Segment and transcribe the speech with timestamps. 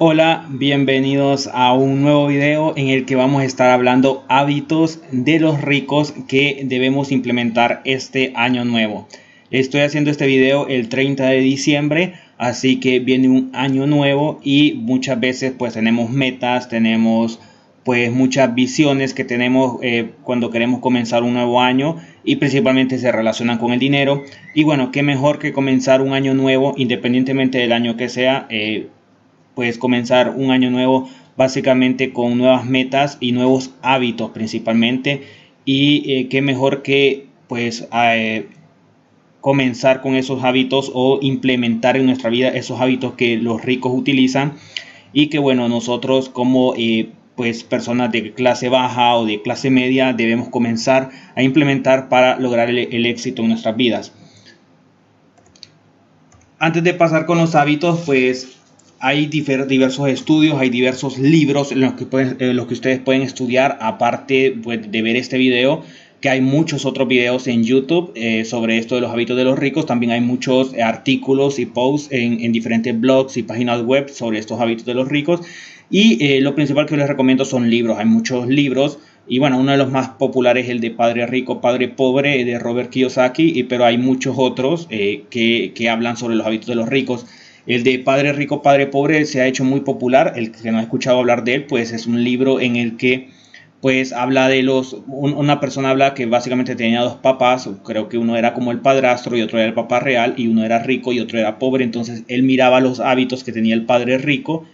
[0.00, 5.40] Hola, bienvenidos a un nuevo video en el que vamos a estar hablando hábitos de
[5.40, 9.08] los ricos que debemos implementar este año nuevo.
[9.50, 14.74] Estoy haciendo este video el 30 de diciembre, así que viene un año nuevo y
[14.74, 17.40] muchas veces pues tenemos metas, tenemos
[17.82, 23.10] pues muchas visiones que tenemos eh, cuando queremos comenzar un nuevo año y principalmente se
[23.10, 24.22] relacionan con el dinero.
[24.54, 28.46] Y bueno, qué mejor que comenzar un año nuevo independientemente del año que sea.
[28.48, 28.90] Eh,
[29.58, 35.24] puedes comenzar un año nuevo básicamente con nuevas metas y nuevos hábitos principalmente.
[35.64, 38.46] Y eh, qué mejor que pues eh,
[39.40, 44.52] comenzar con esos hábitos o implementar en nuestra vida esos hábitos que los ricos utilizan
[45.12, 50.12] y que bueno nosotros como eh, pues personas de clase baja o de clase media
[50.12, 54.12] debemos comenzar a implementar para lograr el éxito en nuestras vidas.
[56.60, 58.57] Antes de pasar con los hábitos, pues
[59.00, 62.06] hay diversos estudios, hay diversos libros en los que,
[62.52, 65.84] los que ustedes pueden estudiar, aparte pues, de ver este video,
[66.20, 69.56] que hay muchos otros videos en YouTube eh, sobre esto de los hábitos de los
[69.56, 69.86] ricos.
[69.86, 74.84] También hay muchos artículos y posts en, diferentes blogs y páginas web sobre estos hábitos
[74.84, 75.42] de los ricos.
[75.90, 77.98] Y eh, lo principal que les recomiendo son libros.
[77.98, 78.98] Hay muchos libros.
[79.28, 82.58] Y bueno, uno de los más populares es el de Padre Rico, Padre Pobre de
[82.58, 83.62] Robert Kiyosaki.
[83.62, 87.26] Pero hay muchos otros eh, que, que hablan sobre los hábitos de los ricos.
[87.68, 90.32] El de Padre Rico, Padre Pobre se ha hecho muy popular.
[90.36, 93.28] El que no ha escuchado hablar de él, pues es un libro en el que
[93.82, 98.36] pues habla de los una persona habla que básicamente tenía dos papás creo que uno
[98.36, 101.20] era como el padrastro y otro era el papá real y uno era rico y
[101.20, 101.84] otro era pobre.
[101.84, 104.64] Entonces él miraba los hábitos que tenía el padre rico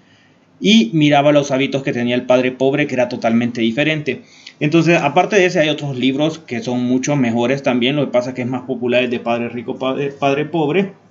[0.60, 4.22] y miraba los hábitos que tenía el padre pobre que era totalmente diferente.
[4.60, 7.96] Entonces aparte de ese hay otros libros que son mucho mejores también.
[7.96, 11.03] Lo que pasa es que es más popular el de padre rico padre, padre pobre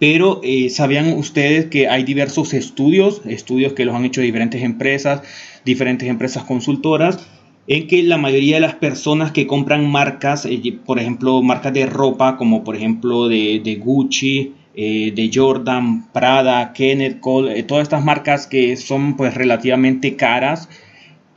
[0.00, 5.22] pero eh, ¿sabían ustedes que hay diversos estudios, estudios que los han hecho diferentes empresas,
[5.64, 7.28] diferentes empresas consultoras,
[7.66, 11.84] en que la mayoría de las personas que compran marcas, eh, por ejemplo, marcas de
[11.84, 18.46] ropa, como por ejemplo de, Gucci, eh, de Jordan, Prada, Kenneth Cole, todas estas marcas
[18.46, 20.70] que son pues relativamente caras,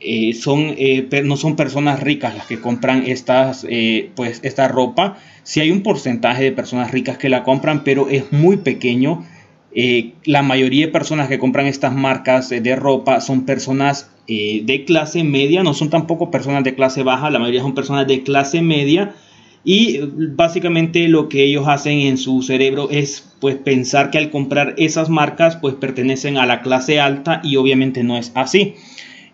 [0.06, 5.16] eh, son, eh, no son personas ricas las que compran estas, eh, pues, esta ropa.
[5.44, 9.24] Sí hay un porcentaje de personas ricas que la compran, pero es muy pequeño.
[10.24, 15.64] la mayoría de personas que compran estas marcas de ropa son personas de clase media,
[15.64, 19.14] no son tampoco personas de clase baja, la mayoría son personas de clase media.
[19.64, 19.98] Y
[20.36, 25.08] básicamente lo que ellos hacen en su cerebro es pues pensar que al comprar esas
[25.08, 28.76] marcas pues pertenecen a la clase alta y obviamente no es así.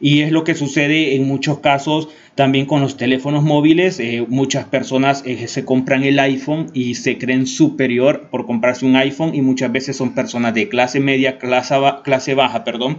[0.00, 4.00] Y es lo que sucede en muchos casos también con los teléfonos móviles.
[4.00, 8.96] Eh, muchas personas eh, se compran el iPhone y se creen superior por comprarse un
[8.96, 12.96] iPhone y muchas veces son personas de clase media, clase, clase baja, perdón,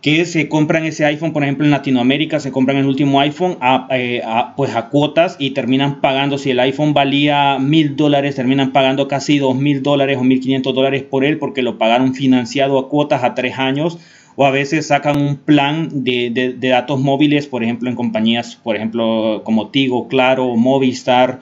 [0.00, 3.88] que se compran ese iPhone, por ejemplo en Latinoamérica se compran el último iPhone a,
[3.90, 4.22] eh,
[4.56, 9.38] pues a cuotas y terminan pagando, si el iPhone valía mil dólares, terminan pagando casi
[9.38, 13.24] dos mil dólares o mil quinientos dólares por él porque lo pagaron financiado a cuotas
[13.24, 13.98] a tres años
[14.40, 19.42] o a veces sacan un plan de, datos móviles, por ejemplo, en compañías, por ejemplo,
[19.44, 21.40] como Tigo, Claro, Movistar,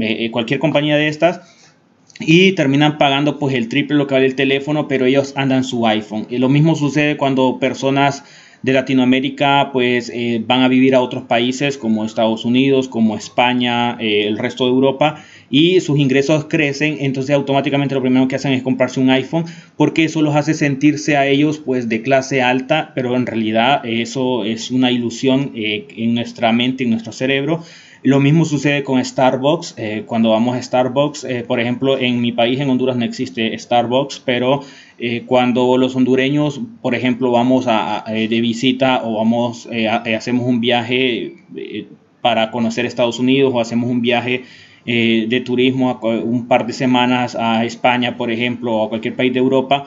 [0.00, 1.42] eh, eh, cualquier compañía de estas,
[2.18, 5.86] y terminan pagando pues el triple lo que vale el teléfono, pero ellos andan su
[5.86, 6.26] iPhone.
[6.28, 8.24] Y lo mismo sucede cuando personas
[8.66, 13.96] de Latinoamérica pues eh, van a vivir a otros países como Estados Unidos, como España,
[14.00, 18.64] el resto de Europa y sus ingresos crecen, entonces automáticamente lo primero que hacen es
[18.64, 19.44] comprarse un iPhone
[19.76, 24.44] porque eso los hace sentirse a ellos pues de clase alta, pero en realidad eso
[24.44, 27.62] es una ilusión eh, en nuestra mente, en nuestro cerebro.
[28.06, 29.74] Lo mismo sucede con Starbucks.
[29.78, 33.58] Eh, cuando vamos a Starbucks, eh, por ejemplo, en mi país, en Honduras, no existe
[33.58, 34.60] Starbucks, pero
[35.26, 39.68] cuando los hondureños, por ejemplo, vamos a, de visita o vamos,
[40.16, 41.34] hacemos un viaje
[42.22, 44.44] para conocer Estados Unidos o hacemos un viaje
[44.88, 49.32] eh, de turismo un par de semanas a España, por ejemplo, o a cualquier país
[49.32, 49.84] de Europa,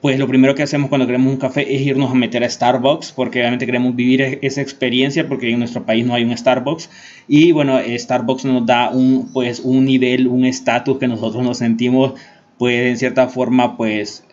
[0.00, 3.12] pues lo primero que hacemos cuando queremos un café es irnos a meter a Starbucks,
[3.12, 6.90] porque obviamente queremos vivir e-, esa experiencia, porque en nuestro país no hay un Starbucks.
[7.28, 12.14] Y bueno, Starbucks nos da un, pues, un nivel, un estatus que nosotros nos sentimos,
[12.58, 14.23] pues en cierta forma, pues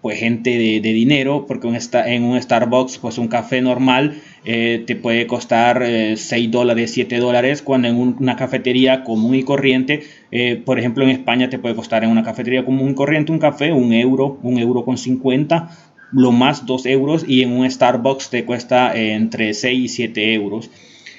[0.00, 5.26] pues gente de, dinero, porque en un Starbucks, pues un café normal eh, te puede
[5.26, 10.78] costar 6 eh, dólares, 7 dólares, cuando en una cafetería común y corriente, eh, por
[10.78, 13.92] ejemplo en España te puede costar en una cafetería común y corriente un café, un
[13.92, 15.70] euro, un euro con 50,
[16.12, 20.70] lo más 2 euros, y en un Starbucks te cuesta entre 6 y 7 euros.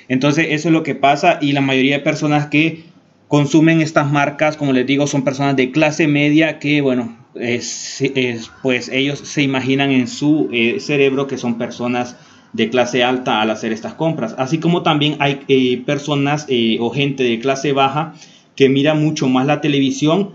[0.07, 2.83] Entonces eso es lo que pasa y la mayoría de personas que
[3.27, 9.19] consumen estas marcas, como les digo, son personas de clase media que, bueno, pues ellos
[9.19, 12.15] se imaginan en su eh, cerebro que son personas
[12.53, 14.35] de clase alta al hacer estas compras.
[14.37, 18.13] Así como también hay eh, personas eh, o gente de clase baja
[18.55, 20.31] que mira mucho más la televisión,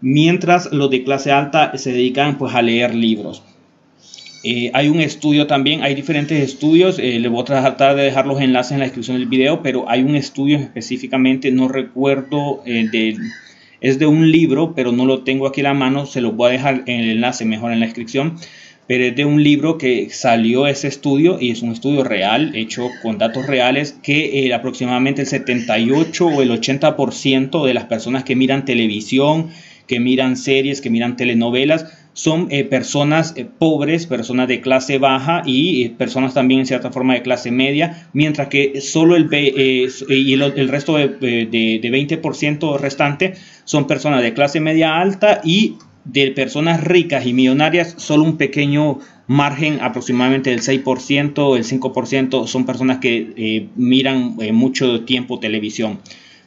[0.00, 3.42] mientras los de clase alta se dedican pues a leer libros.
[4.44, 8.40] Eh, hay un estudio también, hay diferentes estudios, le voy a tratar de dejar los
[8.40, 12.62] enlaces en la descripción del video, pero hay un estudio específicamente, no recuerdo,
[13.80, 16.48] es de un libro, pero no lo tengo aquí a la mano, se lo voy
[16.48, 18.36] a dejar en el enlace mejor en la descripción,
[18.86, 22.88] pero es de un libro que salió ese estudio y es un estudio real, hecho
[23.02, 28.36] con datos reales, que eh, aproximadamente el 78 o el 80% de las personas que
[28.36, 29.50] miran televisión,
[29.86, 35.42] que miran series, que miran telenovelas, son eh, personas eh, pobres, personas de clase baja
[35.44, 40.68] y personas también en cierta forma de clase media, mientras que solo el, y el,
[40.68, 43.34] resto de, de, de 20% restante
[43.64, 49.00] son personas de clase media alta y de personas ricas y millonarias, solo un pequeño
[49.26, 55.98] margen, aproximadamente del 6%, el 5%, son personas que eh, miran eh, mucho tiempo televisión.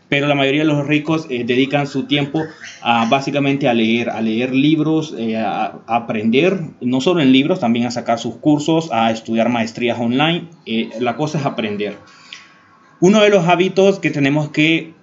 [0.10, 2.44] Pero la mayoría de los ricos eh, dedican su tiempo
[2.82, 7.92] a, básicamente a leer, a leer libros, a, aprender, no solo en libros, también a
[7.92, 10.48] sacar sus cursos, a estudiar maestrías online.
[11.00, 11.96] la cosa es aprender.
[13.02, 14.94] Uno de los hábitos que tenemos que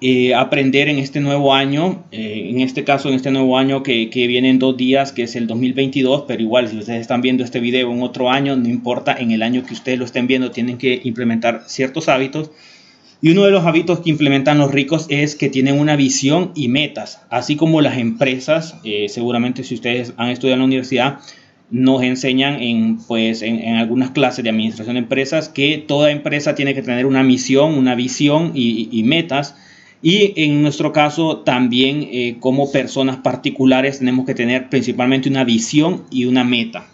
[0.00, 4.10] eh, aprender en este nuevo año, eh, en este caso en este nuevo año que,
[4.10, 7.42] que, viene en dos días, que es el 2022, pero igual si ustedes están viendo
[7.42, 10.52] este video en otro año, no importa, en el año que ustedes lo estén viendo,
[10.52, 12.52] tienen que implementar ciertos hábitos.
[13.20, 16.68] Y uno de los hábitos que implementan los ricos es que tienen una visión y
[16.68, 21.18] metas, así como las empresas, eh, seguramente si ustedes han estudiado en la universidad,
[21.70, 26.74] nos enseñan en, pues, en, algunas clases de administración de empresas que toda empresa tiene
[26.74, 29.54] que tener una misión, una visión y, y metas
[30.00, 36.04] y en nuestro caso también eh, como personas particulares tenemos que tener principalmente una visión
[36.10, 36.86] y una meta.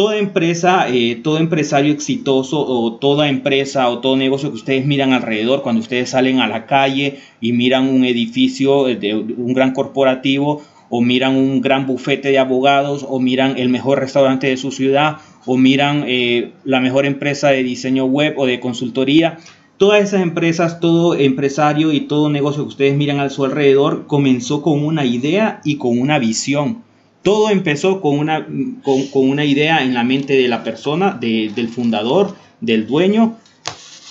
[0.00, 5.12] Toda empresa, eh, todo empresario exitoso o toda empresa o todo negocio que ustedes miran
[5.12, 10.62] alrededor, cuando ustedes salen a la calle y miran un edificio de un gran corporativo
[10.88, 15.18] o miran un gran bufete de abogados o miran el mejor restaurante de su ciudad
[15.44, 19.36] o miran eh, la mejor empresa de diseño web o de consultoría,
[19.76, 24.62] Todas esas empresas, todo empresario y todo negocio que ustedes miran a su alrededor comenzó
[24.62, 26.88] con una idea y con una visión.
[27.22, 28.46] Todo empezó con una,
[28.82, 33.36] con, una idea en la mente de la persona, del fundador, del dueño,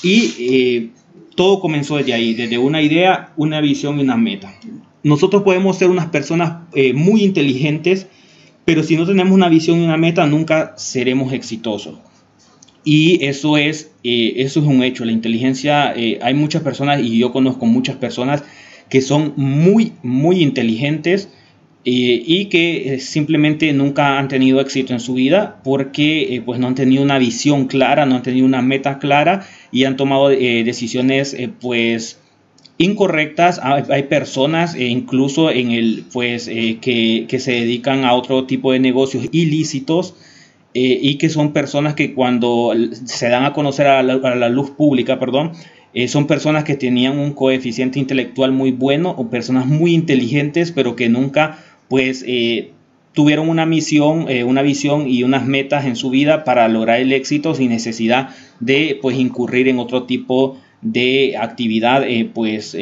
[0.03, 0.89] y eh,
[1.35, 4.53] todo comenzó desde ahí, desde una idea, una visión y una meta.
[5.01, 8.07] Nosotros podemos ser unas personas eh, muy inteligentes,
[8.65, 11.95] pero si no tenemos una visión y una meta, nunca seremos exitosos.
[12.83, 15.03] Y eso es, eh, eso es un hecho.
[15.03, 18.43] La inteligencia, hay muchas personas y yo conozco muchas personas
[18.89, 21.29] que son muy, muy inteligentes
[21.91, 26.75] eh, y que simplemente nunca han tenido éxito en su vida porque pues no han
[26.75, 32.19] tenido una visión clara, no han tenido una meta clara y han tomado decisiones pues
[32.77, 33.59] incorrectas.
[33.63, 39.25] Hay, personas incluso en el pues que, que se dedican a otro tipo de negocios
[39.31, 40.15] ilícitos
[40.75, 42.73] eh, y que son personas que cuando
[43.05, 45.53] se dan a conocer a la, luz pública, perdón,
[45.95, 50.95] eh, son personas que tenían un coeficiente intelectual muy bueno o personas muy inteligentes, pero
[50.95, 51.57] que nunca
[51.89, 52.71] pues eh,
[53.13, 57.55] tuvieron una misión, una visión y unas metas en su vida para lograr el éxito
[57.55, 58.29] sin necesidad
[58.59, 62.03] de pues incurrir en otro tipo de actividad
[62.33, 62.77] pues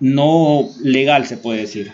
[0.00, 1.92] no legal se puede decir.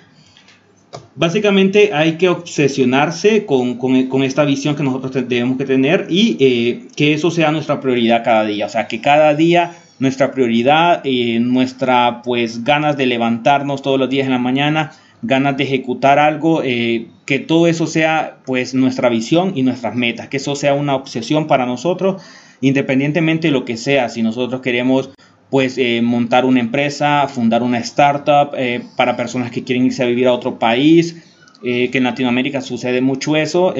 [1.14, 3.78] Básicamente hay que obsesionarse con,
[4.22, 8.44] esta visión que nosotros debemos que tener y eh, que eso sea nuestra prioridad cada
[8.44, 8.66] día.
[8.66, 14.10] O sea, que cada día nuestra prioridad, eh, nuestra pues ganas de levantarnos todos los
[14.10, 19.08] días en la mañana, ganas de ejecutar algo, eh, que todo eso sea pues nuestra
[19.08, 22.20] visión y nuestras metas, que eso sea una obsesión para nosotros,
[22.60, 25.10] independientemente de lo que sea, si nosotros queremos
[25.48, 30.06] pues eh, montar una empresa, fundar una startup eh, para personas que quieren irse a
[30.06, 31.28] vivir a otro país,
[31.62, 33.72] que en Latinoamérica sucede mucho eso.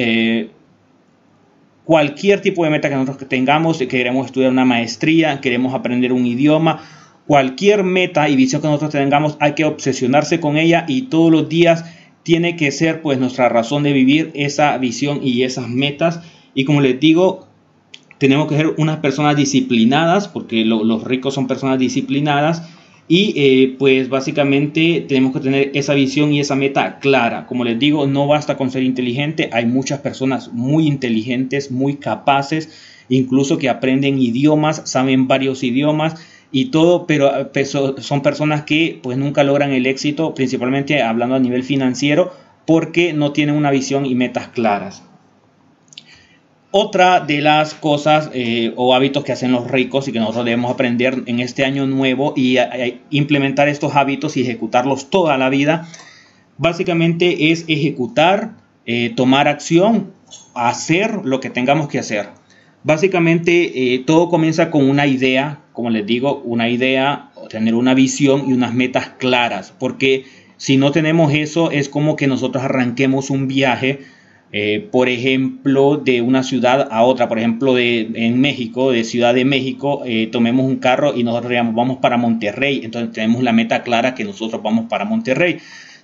[1.83, 6.25] cualquier tipo de meta que nosotros tengamos, que queremos estudiar una maestría, queremos aprender un
[6.25, 6.81] idioma,
[7.26, 11.49] cualquier meta y visión que nosotros tengamos, hay que obsesionarse con ella y todos los
[11.49, 11.85] días
[12.23, 16.21] tiene que ser pues nuestra razón de vivir esa visión y esas metas.
[16.55, 17.49] Y como les digo,
[18.19, 22.62] tenemos que ser unas personas disciplinadas, porque los ricos son personas disciplinadas,
[23.09, 27.47] y eh, pues básicamente tenemos que tener esa visión y esa meta clara.
[27.47, 32.71] Como les digo, no basta con ser inteligente, hay muchas personas muy inteligentes, muy capaces,
[33.09, 36.14] incluso que aprenden idiomas, saben varios idiomas,
[36.53, 41.41] y todo, pero pues, son personas que pues nunca logran el éxito, principalmente hablando a
[41.41, 42.33] nivel financiero,
[42.67, 45.03] porque no tienen una visión y metas claras.
[46.71, 50.71] Otra de las cosas eh, o hábitos que hacen los ricos y que nosotros debemos
[50.71, 52.57] aprender en este año nuevo y
[53.11, 55.89] implementar estos hábitos y ejecutarlos toda la vida,
[56.59, 58.53] básicamente es ejecutar,
[58.87, 60.13] eh, tomar acción,
[60.55, 62.29] hacer lo que tengamos que hacer.
[62.85, 68.49] Básicamente eh, todo comienza con una idea, como les digo, una idea, tener una visión
[68.49, 70.25] y unas metas claras, porque
[70.57, 74.01] si no tenemos eso es como que nosotros arranquemos un viaje
[74.55, 79.33] eh, por ejemplo, de una ciudad a otra, por ejemplo, de, en México, de Ciudad
[79.33, 83.55] de México, eh, tomemos un carro y nosotros digamos, vamos para Monterrey, entonces tenemos la
[83.55, 85.59] meta clara que nosotros vamos para Monterrey.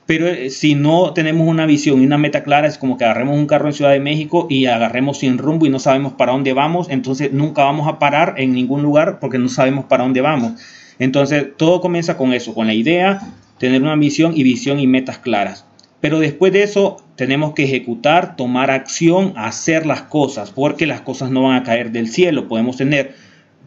[0.08, 3.36] Pero eh, si no tenemos una visión y una meta clara, es como que agarremos
[3.36, 6.54] un carro en Ciudad de México y agarremos sin rumbo y no sabemos para dónde
[6.54, 10.52] vamos, entonces nunca vamos a parar en ningún lugar porque no sabemos para dónde vamos.
[10.98, 13.20] Entonces todo comienza con eso, con la idea,
[13.58, 15.66] tener una misión y visión y metas claras.
[16.00, 21.30] Pero después de eso tenemos que ejecutar, tomar acción, hacer las cosas, porque las cosas
[21.30, 22.48] no van a caer del cielo.
[22.48, 23.14] Podemos tener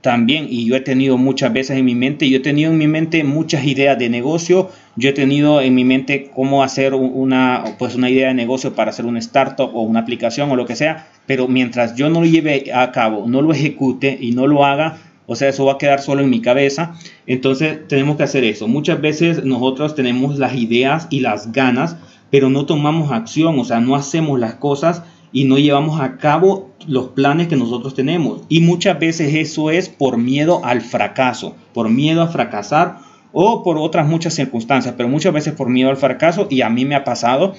[0.02, 2.88] también, y yo he tenido muchas veces en mi mente, yo he tenido en mi
[2.88, 7.96] mente muchas ideas de negocio, yo he tenido en mi mente cómo hacer una, pues
[7.96, 11.08] una idea de negocio para hacer una startup o una aplicación o lo que sea,
[11.28, 14.98] pero mientras yo no lo lleve a cabo, no lo ejecute y no lo haga,
[15.28, 16.96] o sea, eso va a quedar solo en mi cabeza.
[17.26, 18.68] Entonces tenemos que hacer eso.
[18.68, 21.96] Muchas veces nosotros tenemos las ideas y las ganas,
[22.32, 26.70] pero no tomamos acción, o sea, no hacemos las cosas y no llevamos a cabo
[26.88, 28.42] los planes que nosotros tenemos.
[28.50, 33.00] Y muchas veces eso es por miedo al fracaso, por miedo a fracasar
[33.32, 36.86] o por otras muchas circunstancias, pero muchas veces por miedo al fracaso y a mí
[36.86, 37.54] me ha pasado.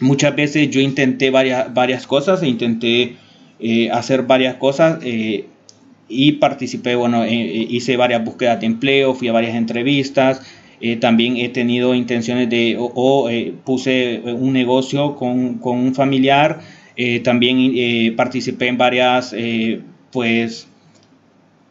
[0.00, 3.16] Muchas veces yo intenté varias, varias cosas, e intenté
[3.60, 5.46] eh, hacer varias cosas eh,
[6.12, 10.42] y participé, bueno, eh, hice varias búsquedas de empleo, fui a varias entrevistas,
[10.80, 16.60] eh, también he tenido intenciones de, o, eh, puse un negocio con, con un familiar,
[16.96, 19.34] eh, también participé en varias,
[20.10, 20.68] pues,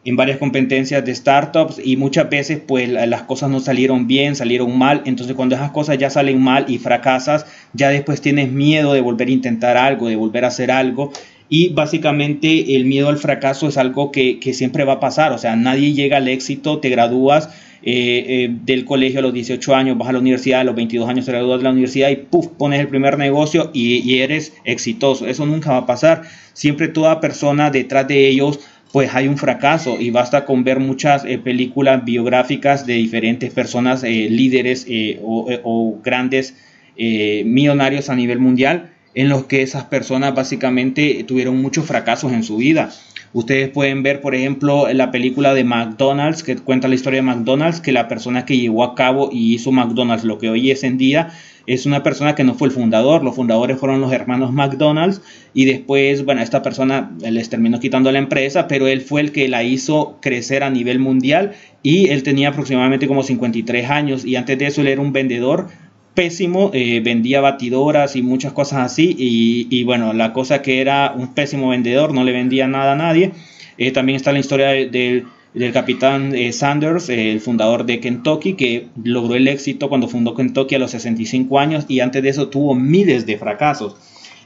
[0.04, 4.76] en varias competencias de startups y muchas veces pues las cosas no salieron bien, salieron
[4.76, 9.00] mal, entonces cuando esas cosas ya salen mal y fracasas, ya después tienes miedo de
[9.00, 11.12] volver a intentar algo, de volver a hacer algo.
[11.48, 15.38] Y básicamente el miedo al fracaso es algo que, que siempre va a pasar, o
[15.38, 17.50] sea, nadie llega al éxito, te gradúas
[17.84, 21.08] eh, eh, del colegio a los 18 años, vas a la universidad, a los 22
[21.08, 25.26] años te gradúas de la universidad y puff, pones el primer negocio y, eres exitoso.
[25.26, 26.22] Eso nunca va a pasar.
[26.52, 28.60] Siempre toda persona detrás de ellos
[28.92, 34.02] pues hay un fracaso y basta con ver muchas eh, películas biográficas de diferentes personas,
[34.02, 34.86] líderes
[35.22, 36.54] o, o, grandes
[36.96, 42.56] millonarios a nivel mundial, en los que esas personas básicamente tuvieron muchos fracasos en su
[42.56, 42.90] vida.
[43.34, 47.80] Ustedes pueden ver, por ejemplo, la película de McDonald's, que cuenta la historia de McDonald's,
[47.80, 50.98] que la persona que llevó a cabo y hizo McDonald's, lo que hoy es en
[50.98, 51.32] día,
[51.66, 53.24] es una persona que no fue el fundador.
[53.24, 55.22] Los fundadores fueron los hermanos McDonald's
[55.54, 59.48] y después, bueno, esta persona les terminó quitando la empresa, pero él fue el que
[59.48, 61.52] la hizo crecer a nivel mundial
[61.82, 65.68] y él tenía aproximadamente como 53 años y antes de eso él era un vendedor
[66.14, 71.34] pésimo, eh, vendía batidoras y muchas cosas así y, bueno, la cosa que era un
[71.34, 73.32] pésimo vendedor, no le vendía nada a nadie.
[73.78, 79.34] Eh, también está la historia del capitán eh, Sanders, el fundador de Kentucky, que logró
[79.34, 83.24] el éxito cuando fundó Kentucky a los 65 años y antes de eso tuvo miles
[83.26, 83.96] de fracasos.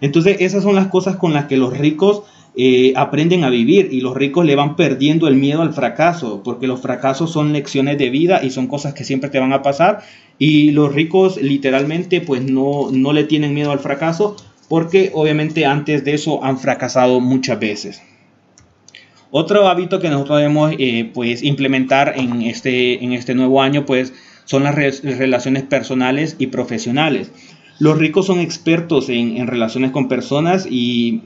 [0.00, 2.22] Entonces esas son las cosas con las que los ricos
[2.94, 6.80] aprenden a vivir y los ricos le van perdiendo el miedo al fracaso, porque los
[6.80, 10.02] fracasos son lecciones de vida y son cosas que siempre te van a pasar
[10.38, 14.36] y los ricos literalmente pues no, no le tienen miedo al fracaso
[14.68, 18.02] porque obviamente antes de eso han fracasado muchas veces.
[19.30, 24.12] Otro hábito que nosotros debemos eh, pues implementar en este, en este nuevo año pues
[24.44, 27.30] son las relaciones personales y profesionales.
[27.78, 31.22] Los ricos son expertos en, en relaciones con personas y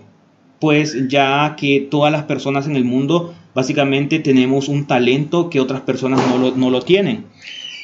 [0.60, 5.80] pues ya que todas las personas en el mundo básicamente tenemos un talento que otras
[5.80, 6.20] personas
[6.56, 7.24] no lo, tienen.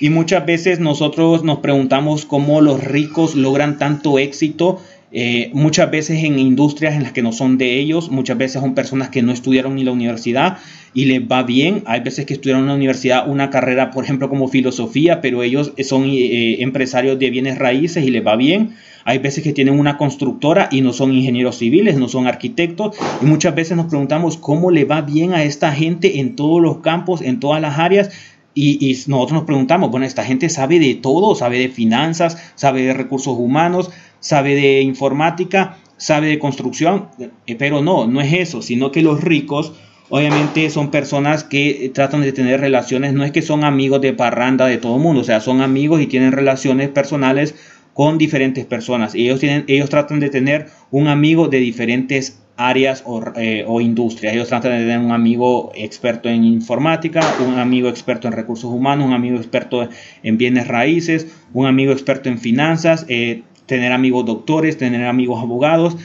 [0.01, 4.81] Y muchas veces nosotros nos preguntamos cómo los ricos logran tanto éxito
[5.13, 8.75] eh, muchas veces en industrias en las que no son de ellos, muchas veces son
[8.75, 10.59] personas que no estudiaron ni la universidad
[10.95, 11.83] y les va bien.
[11.87, 15.73] Hay veces que estudiaron en la universidad una carrera, por ejemplo, como filosofía, pero ellos
[15.85, 18.75] son eh, empresarios de bienes raíces y les va bien.
[19.05, 22.97] Hay veces que tienen una constructora y no son ingenieros civiles, no son arquitectos.
[23.23, 26.79] Y muchas veces nos preguntamos cómo le va bien a esta gente en todos los
[26.79, 28.11] campos, en todas las áreas.
[28.59, 32.95] Y, nosotros nos preguntamos, bueno, esta gente sabe de todo, sabe de finanzas, sabe de
[32.95, 37.09] recursos humanos, sabe de informática, sabe de construcción,
[37.47, 39.75] eh, pero no, no es eso, sino que los ricos
[40.09, 44.65] obviamente son personas que tratan de tener relaciones, no es que son amigos de parranda
[44.65, 47.55] de todo el mundo, o sea, son amigos y tienen relaciones personales
[47.93, 49.15] con diferentes personas.
[49.15, 54.35] Ellos, tienen, ellos tratan de tener un amigo de diferentes áreas o, eh, o, industrias.
[54.35, 59.07] Ellos tratan de tener un amigo experto en informática, un amigo experto en recursos humanos,
[59.07, 59.89] un amigo experto
[60.23, 65.97] en bienes raíces, un amigo experto en finanzas, eh, tener amigos doctores, tener amigos abogados.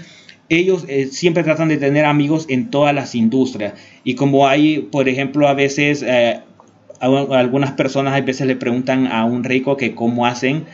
[0.50, 3.74] Ellos eh, siempre tratan de tener amigos en todas las industrias.
[4.03, 6.05] Y como hay, por ejemplo, a veces,
[7.00, 10.65] algunas personas a veces le preguntan a un rico que cómo hacen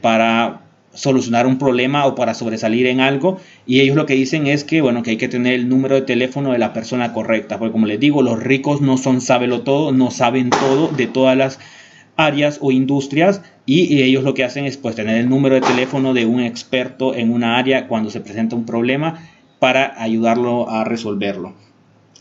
[0.00, 0.63] para
[0.94, 4.80] solucionar un problema o para sobresalir en algo y ellos lo que dicen es que
[4.80, 7.86] bueno que hay que tener el número de teléfono de la persona correcta porque como
[7.86, 11.58] les digo los ricos no son sábelo todo no saben todo de todas las
[12.16, 16.14] áreas o industrias y, ellos lo que hacen es pues tener el número de teléfono
[16.14, 19.26] de un experto en una área cuando se presenta un problema
[19.58, 21.54] para ayudarlo a resolverlo.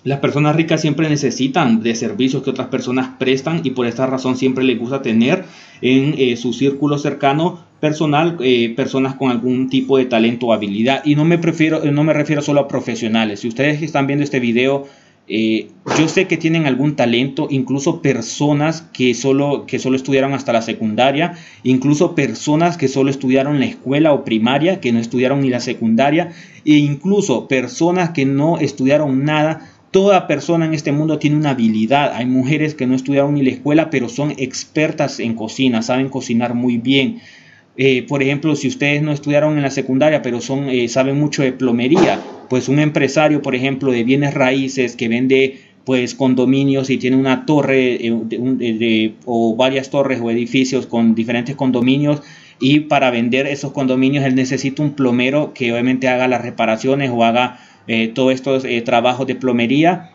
[0.05, 4.35] Las personas ricas siempre necesitan de servicios que otras personas prestan y por esta razón
[4.35, 5.45] siempre les gusta tener
[5.81, 11.01] en eh, su círculo cercano personal eh, personas con algún tipo de talento o habilidad.
[11.03, 13.41] Y no me, prefiero, no me refiero solo a profesionales.
[13.41, 14.87] Si ustedes están viendo este video,
[15.27, 15.67] eh,
[15.99, 20.61] yo sé que tienen algún talento, incluso personas que solo, que solo estudiaron hasta la
[20.61, 25.59] secundaria, incluso personas que solo estudiaron la escuela o primaria, que no estudiaron ni la
[25.59, 26.31] secundaria,
[26.63, 32.13] e incluso personas que no estudiaron nada Toda persona en este mundo tiene una habilidad.
[32.15, 36.55] Hay mujeres que no estudiaron ni la escuela, pero son expertas en cocina, saben cocinar
[36.55, 37.21] muy bien.
[37.75, 41.41] Eh, por ejemplo, si ustedes no estudiaron en la secundaria, pero son, eh, saben mucho
[41.41, 46.97] de plomería, pues un empresario, por ejemplo, de bienes raíces que vende pues condominios y
[46.97, 52.21] tiene una torre eh, o varias torres o edificios con diferentes condominios
[52.59, 57.25] y para vender esos condominios él necesita un plomero que obviamente haga las reparaciones o
[57.25, 57.59] haga
[58.13, 60.11] todos estos trabajos de plomería,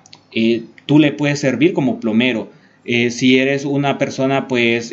[0.87, 2.49] tú le puedes servir como plomero.
[2.87, 4.91] si eres una persona pues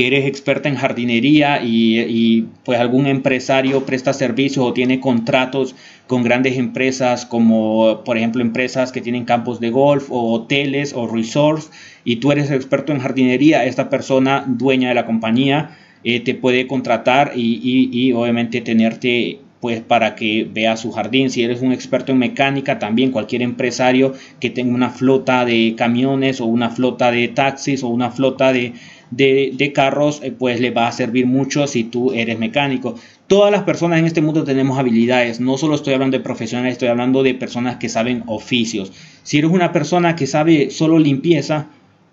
[0.00, 5.76] que eres experta en jardinería y, pues algún empresario presta servicios o tiene contratos
[6.06, 11.06] con grandes empresas como por ejemplo empresas que tienen campos de golf o hoteles o
[11.06, 11.70] resorts
[12.02, 17.32] y tú eres experto en jardinería, esta persona dueña de la compañía te puede contratar
[17.36, 21.30] y, y obviamente tenerte pues para que vea su jardín.
[21.30, 26.40] Si eres un experto en mecánica, también cualquier empresario que tenga una flota de camiones
[26.40, 28.72] o una flota de taxis o una flota de,
[29.10, 32.94] de, carros, eh, pues le va a servir mucho si tú eres mecánico.
[33.26, 36.88] Todas las personas en este mundo tenemos habilidades, no solo estoy hablando de profesionales, estoy
[36.88, 38.92] hablando de personas que saben oficios.
[39.22, 41.68] Si eres una persona que sabe solo limpieza,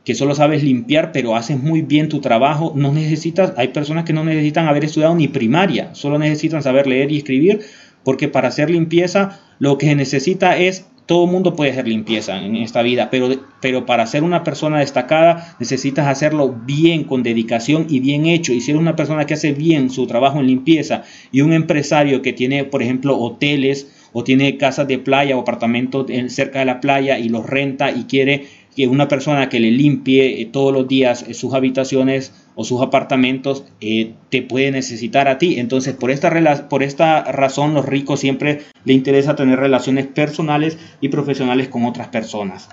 [0.07, 4.13] que solo sabes limpiar, pero haces muy bien tu trabajo, no necesitas, hay personas que
[4.13, 7.59] no necesitan haber estudiado ni primaria, solo necesitan saber leer y escribir,
[8.05, 12.41] porque para hacer limpieza lo que se necesita es, todo el mundo puede hacer limpieza
[12.41, 13.27] en esta vida, pero,
[13.61, 18.53] pero para ser una persona destacada necesitas hacerlo bien, con dedicación y bien hecho.
[18.53, 22.21] Y si eres una persona que hace bien su trabajo en limpieza y un empresario
[22.21, 26.79] que tiene, por ejemplo, hoteles, o tiene casas de playa o apartamentos cerca de la
[26.79, 30.87] playa y los renta y quiere que una persona que le limpie eh, todos los
[30.87, 35.59] días eh, sus habitaciones o sus apartamentos eh, te puede necesitar a ti.
[35.59, 41.09] Entonces, por esta, por esta razón, los ricos siempre le interesa tener relaciones personales y
[41.09, 42.69] profesionales con otras personas.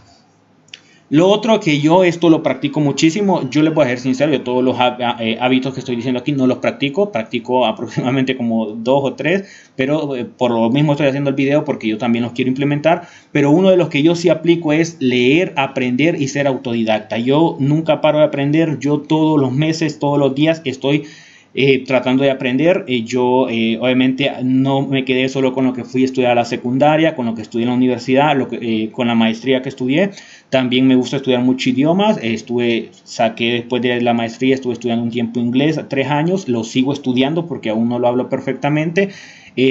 [1.11, 4.41] Lo otro que yo esto lo practico muchísimo, yo les voy a ser sincero, yo
[4.41, 4.77] todos los
[5.21, 9.45] eh, hábitos que estoy diciendo aquí no los practico, practico aproximadamente como dos o tres,
[9.77, 13.07] pero eh, por lo mismo estoy haciendo el video porque yo también los quiero implementar,
[13.33, 17.19] pero uno de los que yo sí aplico es leer, aprender y ser autodidacta.
[17.19, 21.05] Yo nunca paro de aprender, yo todos los meses, todos los días estoy
[21.57, 22.85] eh, tratando de aprender.
[22.89, 26.35] Eh, yo eh, obviamente no me quedé solo con lo que fui a estudiar a
[26.35, 29.69] la secundaria, con lo que estudié en la universidad, lo que, con la maestría que
[29.69, 30.11] estudié.
[30.51, 32.19] También me gusta estudiar muchos idiomas.
[32.21, 36.49] estuve, saqué después de la maestría, estuve estudiando un tiempo inglés, tres años.
[36.49, 39.11] Lo sigo estudiando porque aún no lo hablo perfectamente.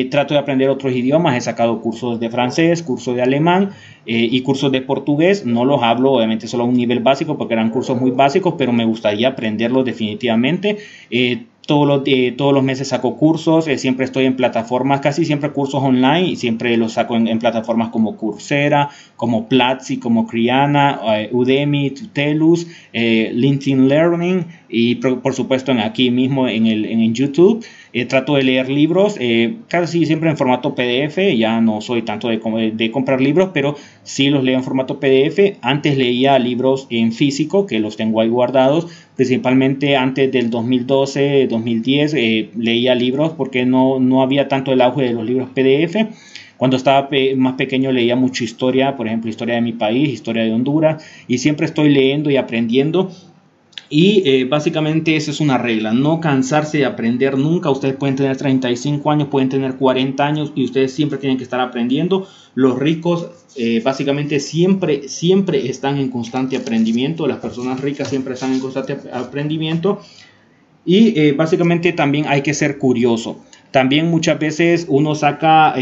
[0.10, 3.72] trato de aprender otros idiomas, he sacado cursos de francés, cursos de alemán
[4.06, 5.46] y cursos de portugués.
[5.46, 8.72] No los hablo, obviamente, solo a un nivel básico porque eran cursos muy básicos, pero
[8.72, 10.78] me gustaría aprenderlos definitivamente.
[11.66, 15.52] Todos los, eh, todos los meses saco cursos, eh, siempre estoy en plataformas, casi siempre
[15.52, 21.30] cursos online y siempre los saco en, plataformas como Coursera, como Platzi, como Criana, eh,
[21.32, 27.64] Udemy, Tutelus, LinkedIn Learning y por, supuesto en aquí mismo en, el, en YouTube.
[28.08, 29.18] Trato de leer libros,
[29.68, 34.30] casi siempre en formato PDF, ya no soy tanto de, de, comprar libros, pero sí
[34.30, 35.58] los leo en formato PDF.
[35.62, 42.14] Antes leía libros en físico, que los tengo ahí guardados, principalmente antes del 2012, 2010,
[42.58, 45.96] leía libros porque no, no había tanto el auge de los libros PDF
[46.58, 50.52] Cuando estaba más pequeño leía mucha historia, por ejemplo, historia de mi país, historia de
[50.52, 53.12] Honduras, y siempre estoy leyendo y aprendiendo
[53.96, 57.70] y eh, básicamente esa es una regla, no cansarse de aprender nunca.
[57.70, 61.60] Ustedes pueden tener 35 años, pueden tener 40 años y ustedes siempre tienen que estar
[61.60, 62.28] aprendiendo.
[62.56, 67.28] Los ricos eh, básicamente siempre, siempre están en constante aprendimiento.
[67.28, 70.02] Las personas ricas siempre están en constante aprendimiento.
[70.84, 73.42] Y eh, básicamente también hay que ser curioso.
[73.70, 75.76] También muchas veces uno saca,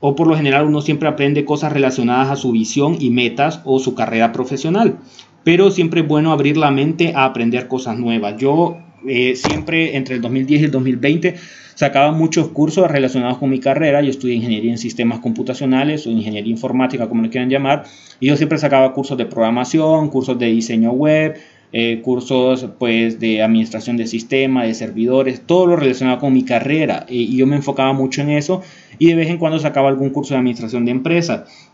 [0.00, 3.78] o por lo general uno siempre aprende cosas relacionadas a su visión y metas o
[3.78, 4.98] su carrera profesional
[5.44, 8.36] pero siempre es bueno abrir la mente a aprender cosas nuevas.
[8.38, 11.34] Yo eh, siempre entre el 2010 y el 2020
[11.74, 14.02] sacaba muchos cursos relacionados con mi carrera.
[14.02, 17.84] Yo estudié ingeniería en sistemas computacionales o ingeniería informática, como lo quieran llamar,
[18.20, 21.38] y yo siempre sacaba cursos de programación, cursos de diseño web,
[21.72, 27.06] eh, cursos pues de administración de sistemas, de servidores, todo lo relacionado con mi carrera.
[27.08, 28.62] y yo me enfocaba mucho en eso
[28.98, 31.69] y de vez en cuando sacaba algún curso de administración de empresas.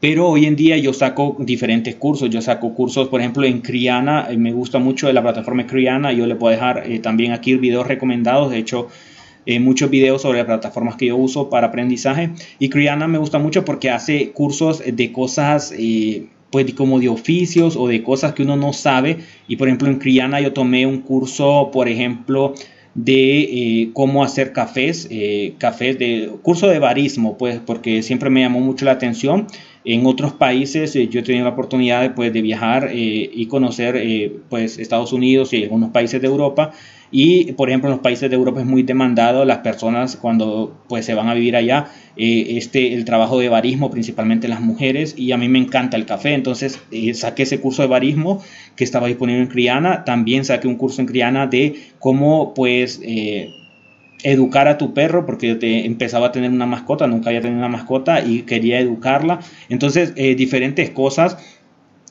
[0.00, 2.30] Pero hoy en día yo saco diferentes cursos.
[2.30, 4.28] Yo saco cursos, por ejemplo, en Criana.
[4.30, 6.10] Eh, me gusta mucho de la plataforma Criana.
[6.12, 8.50] Yo le puedo dejar eh, también aquí videos recomendados.
[8.50, 8.88] De hecho,
[9.44, 12.30] eh, muchos videos sobre las plataformas que yo uso para aprendizaje.
[12.58, 15.74] Y Criana me gusta mucho porque hace cursos de cosas,
[16.50, 19.18] pues como de oficios o de cosas que uno no sabe.
[19.48, 22.54] Y por ejemplo, en Criana yo tomé un curso, por ejemplo,
[22.94, 25.08] de cómo hacer cafés,
[25.58, 29.46] cafés de curso de barismo, pues porque siempre me llamó mucho la atención
[29.94, 33.46] en otros países eh, yo he tenido la oportunidad de, pues, de viajar eh, y
[33.46, 36.72] conocer eh, pues, Estados Unidos y algunos países de Europa.
[37.12, 41.04] Y, por ejemplo, en los países de Europa es muy demandado las personas cuando pues,
[41.06, 45.16] se van a vivir allá, este, el trabajo de barismo, principalmente las mujeres.
[45.18, 46.78] Y a mí me encanta el café, entonces
[47.14, 48.40] saqué ese curso de barismo
[48.76, 50.04] que estaba disponible en Criana.
[50.04, 53.00] También saqué un curso en Criana de cómo pues
[54.24, 57.68] educar a tu perro porque te empezaba a tener una mascota, nunca había tenido una
[57.68, 59.40] mascota y quería educarla.
[59.68, 61.36] Entonces, eh, diferentes cosas.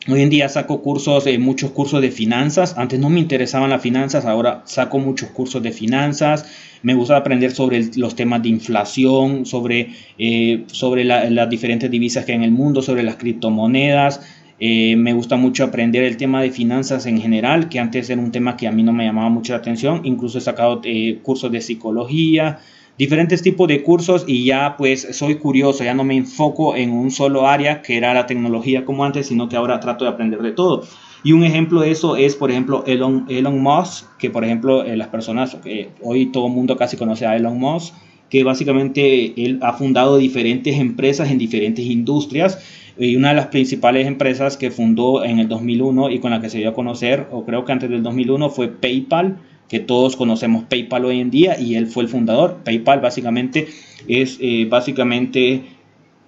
[0.08, 2.76] Hoy en día saco cursos, eh, muchos cursos de finanzas.
[2.78, 6.46] Antes no me interesaban las finanzas, ahora saco muchos cursos de finanzas.
[6.82, 12.32] Me gusta aprender sobre los temas de inflación, sobre, eh, sobre las diferentes divisas que
[12.32, 14.22] hay en el mundo, sobre las criptomonedas.
[14.62, 18.32] Eh, me gusta mucho aprender el tema de finanzas en general, que antes era un
[18.32, 20.02] tema que a mí no me llamaba mucho la atención.
[20.04, 22.60] Incluso he sacado eh, cursos de psicología,
[22.98, 27.10] diferentes tipos de cursos y ya pues soy curioso, ya no me enfoco en un
[27.10, 30.52] solo área que era la tecnología como antes, sino que ahora trato de aprender de
[30.52, 30.84] todo.
[31.24, 34.98] Y un ejemplo de eso es, por ejemplo, Elon, Elon Musk, que por ejemplo eh,
[34.98, 35.58] las personas,
[36.02, 37.94] hoy todo el mundo casi conoce a Elon Musk,
[38.30, 42.60] que básicamente él ha fundado diferentes empresas en diferentes industrias
[43.00, 46.50] y una de las principales empresas que fundó en el 2001 y con la que
[46.50, 49.38] se dio a conocer, o creo que antes del 2001, fue PayPal,
[49.70, 52.58] que todos conocemos PayPal hoy en día y él fue el fundador.
[52.66, 53.68] PayPal básicamente
[54.08, 55.64] es eh, básicamente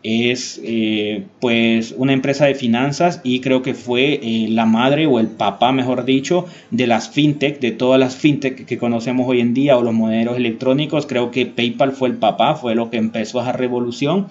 [0.03, 5.19] es eh, pues una empresa de finanzas y creo que fue eh, la madre o
[5.19, 9.53] el papá mejor dicho de las fintech de todas las fintech que conocemos hoy en
[9.53, 13.41] día o los modelos electrónicos creo que PayPal fue el papá fue lo que empezó
[13.41, 14.27] esa revolución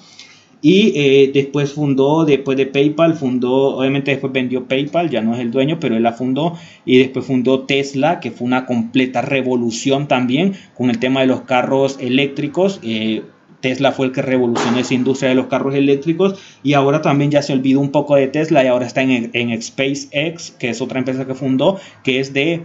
[0.62, 5.40] y eh, después fundó, después de PayPal, fundó, obviamente después vendió PayPal, ya no es
[5.40, 6.54] el dueño, pero él la fundó.
[6.84, 11.42] Y después fundó Tesla, que fue una completa revolución también con el tema de los
[11.42, 12.80] carros eléctricos.
[12.82, 13.22] Eh,
[13.60, 17.42] Tesla fue el que revolucionó esa industria de los carros eléctricos y ahora también ya
[17.42, 20.98] se olvidó un poco de Tesla y ahora está en, en SpaceX, que es otra
[20.98, 22.64] empresa que fundó, que es de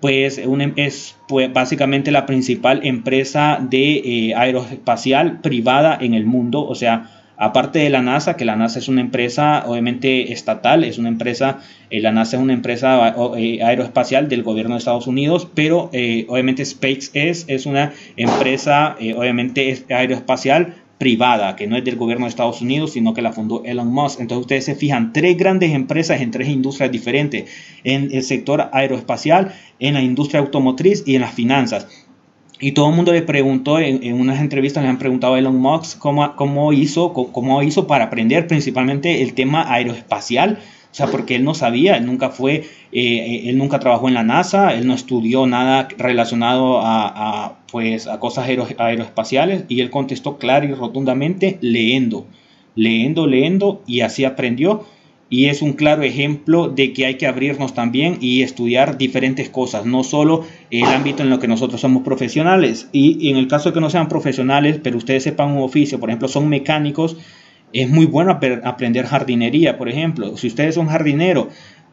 [0.00, 0.38] pues
[0.76, 7.15] es pues, básicamente la principal empresa de eh, aeroespacial privada en el mundo, o sea,
[7.38, 11.58] Aparte de la NASA, que la NASA es una empresa obviamente estatal, es una empresa,
[11.90, 16.24] eh, la NASA es una empresa eh, aeroespacial del gobierno de Estados Unidos, pero eh,
[16.28, 22.62] obviamente SpaceX es una empresa obviamente aeroespacial privada, que no es del gobierno de Estados
[22.62, 24.20] Unidos, sino que la fundó Elon Musk.
[24.20, 27.50] Entonces ustedes se fijan, tres grandes empresas en tres industrias diferentes,
[27.84, 32.05] en el sector aeroespacial, en la industria automotriz y en las finanzas.
[32.58, 35.98] Y todo el mundo le preguntó, en, unas entrevistas le han preguntado a Elon Musk
[35.98, 40.58] cómo, cómo, hizo, cómo, hizo para aprender principalmente el tema aeroespacial.
[40.90, 44.22] O sea, porque él no sabía, él nunca fue, eh, él nunca trabajó en la
[44.22, 50.66] NASA, él no estudió nada relacionado a, pues, a cosas aeroespaciales y él contestó claro
[50.66, 52.26] y rotundamente leyendo,
[52.74, 54.86] leyendo, leyendo y así aprendió
[55.28, 59.84] y es un claro ejemplo de que hay que abrirnos también y estudiar diferentes cosas,
[59.84, 62.88] no solo el ámbito en lo que nosotros somos profesionales.
[62.92, 66.10] Y, en el caso de que no sean profesionales, pero ustedes sepan un oficio, por
[66.10, 67.16] ejemplo, son mecánicos,
[67.72, 70.36] es muy bueno aprender jardinería, por ejemplo.
[70.36, 71.48] Si ustedes son jardineros,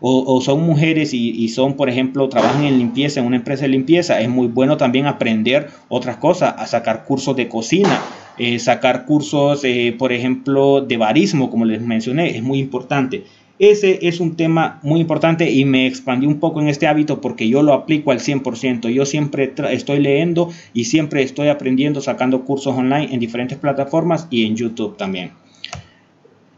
[0.06, 4.20] o, son mujeres y, son, por ejemplo, trabajan en limpieza, en una empresa de limpieza,
[4.20, 8.02] es muy bueno también aprender otras cosas, a sacar cursos de cocina,
[8.38, 13.24] eh, sacar cursos, eh, por ejemplo, de barismo, como les mencioné, es muy importante.
[13.60, 17.48] Ese es un tema muy importante y me expandí un poco en este hábito porque
[17.48, 18.89] yo lo aplico al 100%.
[18.89, 24.44] Yo siempre estoy leyendo y siempre estoy aprendiendo, sacando cursos online en diferentes plataformas y
[24.44, 25.32] en YouTube también.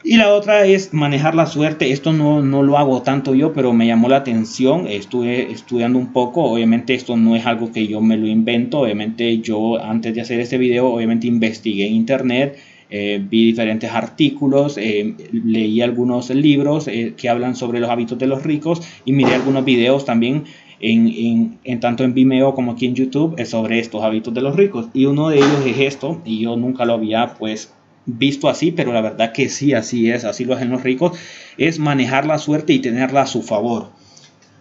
[0.08, 1.92] Y la otra es manejar la suerte.
[1.92, 4.86] Esto no, no, lo hago tanto yo, pero me llamó la atención.
[4.86, 6.44] Estuve estudiando un poco.
[6.44, 8.82] Obviamente esto no es algo que yo me lo invento.
[8.82, 12.56] Obviamente yo antes de hacer este video, obviamente investigué en internet.
[12.92, 18.28] Eh, vi diferentes artículos, eh, leí algunos libros eh, que hablan sobre los hábitos de
[18.28, 20.44] los ricos y miré algunos videos también
[20.80, 24.56] en, en, en, tanto en Vimeo como aquí en YouTube sobre estos hábitos de los
[24.56, 24.88] ricos.
[24.94, 27.74] Y uno de ellos es esto, y yo nunca lo había pues
[28.06, 31.18] visto así, pero la verdad que sí, así es, así lo hacen los ricos,
[31.58, 33.90] es manejar la suerte y tenerla a su favor.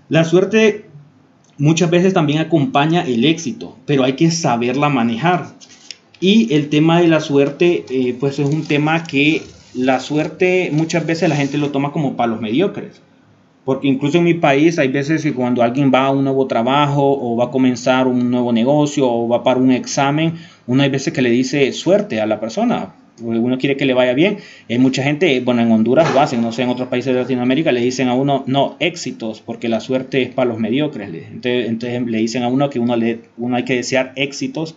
[0.08, 0.86] La suerte
[1.58, 5.46] muchas veces también acompaña el éxito, pero hay que saberla manejar.
[6.20, 9.42] Y el tema de la suerte, eh, pues es un tema que
[9.74, 13.02] la suerte muchas veces la gente lo toma como palos mediocres.
[13.64, 17.02] Porque incluso en mi país hay veces que cuando alguien va a un nuevo trabajo
[17.02, 20.34] o va a comenzar un nuevo negocio o va para un examen,
[20.66, 24.12] uno hay veces que le dice suerte a la persona uno quiere que le vaya
[24.14, 24.38] bien.
[24.68, 27.72] Hay mucha gente, bueno, en Honduras lo hacen, no sé, en otros países de Latinoamérica
[27.72, 31.10] le dicen a uno, no, éxitos, porque la suerte es para los mediocres.
[31.32, 34.74] Entonces, le dicen a uno que uno, le, uno hay que desear éxitos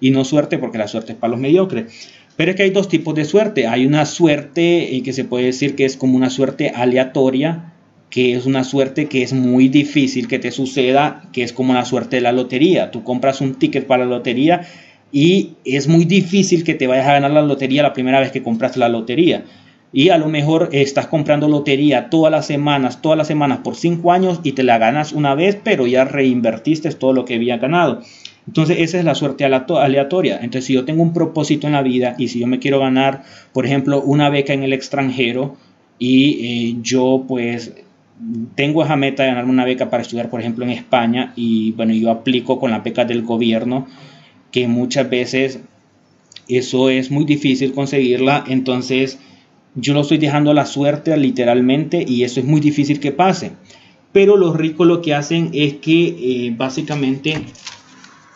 [0.00, 2.12] y no suerte, porque la suerte es para los mediocres.
[2.36, 3.66] Pero es que hay dos tipos de suerte.
[3.66, 7.74] Hay una suerte que se puede decir que es como una suerte aleatoria,
[8.10, 11.84] que es una suerte que es muy difícil que te suceda, que es como la
[11.84, 12.90] suerte de la lotería.
[12.90, 14.66] Tú compras un ticket para la lotería
[15.14, 18.42] y es muy difícil que te vayas a ganar la lotería la primera vez que
[18.42, 19.44] compras la lotería.
[19.92, 24.10] Y a lo mejor estás comprando lotería todas las semanas, todas las semanas por cinco
[24.10, 28.00] años y te la ganas una vez, pero ya reinvertiste todo lo que había ganado.
[28.48, 30.40] Entonces esa es la suerte aleatoria.
[30.42, 33.22] Entonces si yo tengo un propósito en la vida y si yo me quiero ganar,
[33.52, 35.54] por ejemplo, una beca en el extranjero
[35.96, 37.72] y eh, yo pues
[38.56, 41.94] tengo esa meta de ganarme una beca para estudiar, por ejemplo, en España y bueno,
[41.94, 43.86] yo aplico con la beca del gobierno
[44.54, 45.58] que muchas veces
[46.46, 49.18] eso es muy difícil conseguirla, entonces
[49.74, 53.50] yo lo estoy dejando a la suerte literalmente y eso es muy difícil que pase.
[54.12, 57.42] Pero los ricos lo que hacen es que eh, básicamente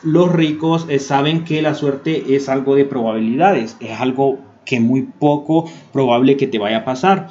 [0.03, 5.03] los ricos eh, saben que la suerte es algo de probabilidades, es algo que muy
[5.03, 7.29] poco probable que te vaya a pasar.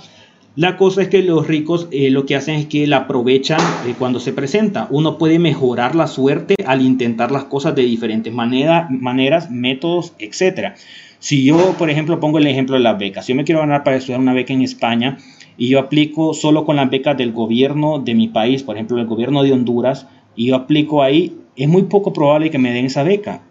[0.58, 3.94] La cosa es que los ricos eh, lo que hacen es que la aprovechan eh,
[3.96, 4.88] cuando se presenta.
[4.90, 10.74] Uno puede mejorar la suerte al intentar las cosas de diferentes maneras, métodos, etc.
[11.20, 13.28] Si yo, por ejemplo, pongo el ejemplo de las becas.
[13.28, 15.20] Si yo me quiero ganar para estudiar una beca en España
[15.60, 19.06] y yo aplico solo con las becas del gobierno de mi país, por ejemplo, el
[19.06, 23.04] gobierno de Honduras, y yo aplico ahí, es muy poco probable que me den esa
[23.04, 23.44] beca.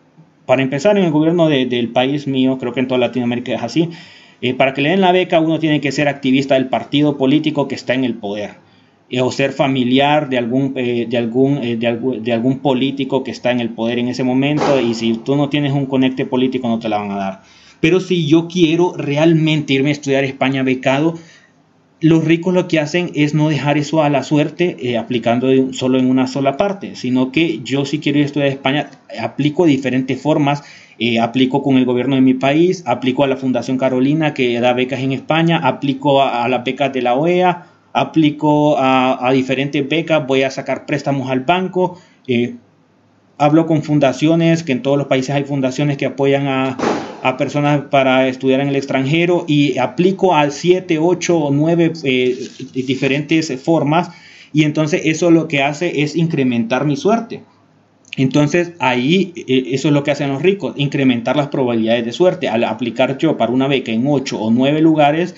[0.45, 3.91] Para empezar, en el gobierno del país mío, creo que en toda Latinoamérica es así,
[4.47, 7.67] eh, para que le den la beca uno tiene que ser activista del partido político
[7.67, 8.51] que está en el poder
[9.11, 13.33] eh, o ser familiar de algún, eh, de, algún, de, algún, de, algún, político que
[13.33, 16.69] está en el poder en ese momento y si tú no tienes un conecte político
[16.69, 17.43] no te la van a dar.
[17.81, 21.15] Pero si yo quiero realmente irme a estudiar España becado,
[22.01, 26.11] los ricos lo que hacen es no dejar eso a la suerte aplicando solo en
[26.11, 30.63] una sola parte, sino que yo si quiero estudiar España aplico diferentes formas.
[30.99, 34.73] Eh, aplico con el gobierno de mi país, aplico a la Fundación Carolina que da
[34.73, 40.43] becas en España, aplico a, las becas de la OEA, aplico a, diferentes becas, voy
[40.43, 42.55] a sacar préstamos al banco, eh,
[43.37, 46.79] hablo con fundaciones, que en todos los países hay fundaciones que apoyan a,
[47.35, 53.61] personas para estudiar en el extranjero y aplico a 7, 8 o 9 eh, diferentes
[53.63, 54.11] formas
[54.53, 57.43] y entonces eso lo que hace es incrementar mi suerte.
[58.17, 62.49] Entonces ahí eh, eso es lo que hacen los ricos, incrementar las probabilidades de suerte.
[62.49, 65.35] Al aplicar yo para una beca en 8 o 9 lugares,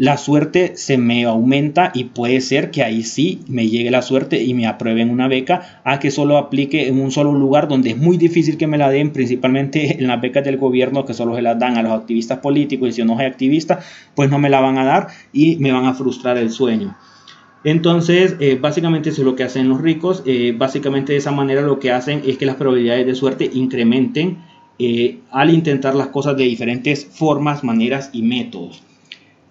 [0.00, 4.42] la suerte se me aumenta y puede ser que ahí sí me llegue la suerte
[4.42, 7.98] y me aprueben una beca a que solo aplique en un solo lugar donde es
[7.98, 11.42] muy difícil que me la den, principalmente en las becas del gobierno que solo se
[11.42, 13.80] las dan a los activistas políticos y si no soy activista,
[14.14, 16.96] pues no me la van a dar y me van a frustrar el sueño.
[17.62, 20.22] Entonces, eh, básicamente eso es lo que hacen los ricos.
[20.24, 24.38] Eh, básicamente de esa manera lo que hacen es que las probabilidades de suerte incrementen
[24.78, 28.82] eh, al intentar las cosas de diferentes formas, maneras y métodos.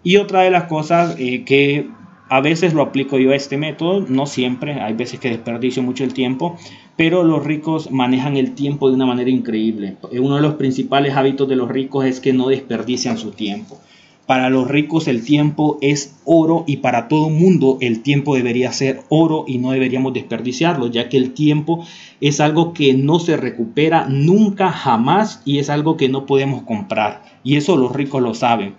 [0.03, 1.89] Y otra de las cosas que
[2.29, 6.03] a veces lo aplico yo a este método, no siempre, hay veces que desperdicio mucho
[6.03, 6.57] el tiempo,
[6.95, 9.97] pero los ricos manejan el tiempo de una manera increíble.
[10.11, 13.79] Uno de los principales hábitos de los ricos es que no desperdician su tiempo.
[14.27, 19.01] Para los ricos el tiempo es oro y para todo mundo el tiempo debería ser
[19.09, 21.83] oro y no deberíamos desperdiciarlo, ya que el tiempo
[22.21, 27.23] es algo que no se recupera nunca jamás y es algo que no podemos comprar.
[27.43, 28.75] Y eso los ricos lo saben.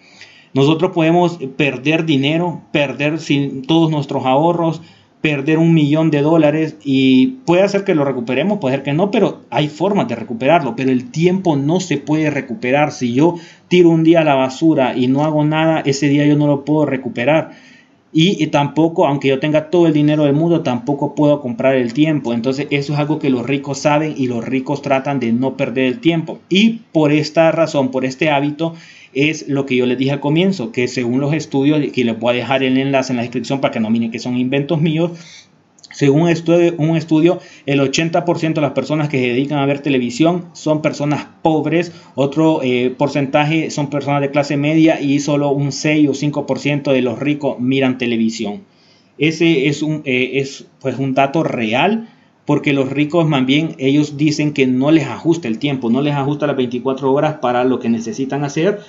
[0.53, 3.19] Nosotros podemos perder dinero, perder
[3.67, 4.83] todos nuestros ahorros,
[5.21, 9.11] perder un millón de dólares y puede hacer que lo recuperemos, puede ser que no,
[9.11, 12.91] pero hay formas de recuperarlo, pero el tiempo no se puede recuperar.
[12.91, 13.37] Si yo
[13.69, 16.65] tiro un día a la basura y no hago nada, ese día yo no lo
[16.65, 17.51] puedo recuperar.
[18.13, 22.33] Y, tampoco, aunque yo tenga todo el dinero del mundo, tampoco puedo comprar el tiempo.
[22.33, 25.85] Entonces eso es algo que los ricos saben y los ricos tratan de no perder
[25.85, 26.41] el tiempo.
[26.49, 28.75] Y por esta razón, por este hábito,
[29.13, 32.33] es lo que yo les dije al comienzo, que según los estudios, que les voy
[32.33, 35.13] a dejar el enlace en la descripción para que no miren que son inventos míos,
[35.93, 39.81] según un estudio, un estudio, el 80% de las personas que se dedican a ver
[39.81, 45.73] televisión son personas pobres, otro eh, porcentaje son personas de clase media y solo un
[45.73, 48.63] 6 o 5% de los ricos miran televisión.
[49.19, 52.09] Ese es un, eh, es, pues, un dato real
[52.47, 56.15] porque los ricos más bien ellos dicen que no les ajusta el tiempo, no les
[56.15, 58.81] ajusta las 24 horas para lo que necesitan hacer